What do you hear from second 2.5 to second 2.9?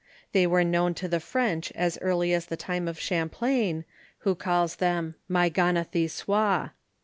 time